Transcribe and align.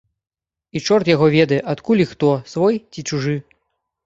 І 0.79 0.79
чорт 0.85 1.11
яго 1.15 1.27
ведае, 1.35 1.59
адкуль 1.75 2.01
і 2.07 2.09
хто, 2.15 2.31
свой 2.55 2.81
ці 2.93 3.07
чужы. 3.13 3.37